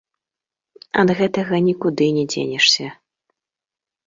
Ад 1.03 1.09
гэтага 1.19 1.59
нікуды 1.67 2.09
не 2.17 2.25
дзенешся. 2.33 2.85